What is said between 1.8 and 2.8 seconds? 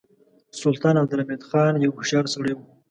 یو هوښیار سړی و.